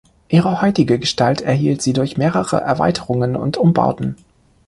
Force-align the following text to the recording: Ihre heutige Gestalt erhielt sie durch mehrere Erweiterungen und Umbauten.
Ihre 0.29 0.63
heutige 0.63 0.97
Gestalt 0.97 1.41
erhielt 1.41 1.83
sie 1.83 1.93
durch 1.93 2.17
mehrere 2.17 2.57
Erweiterungen 2.59 3.35
und 3.35 3.57
Umbauten. 3.57 4.15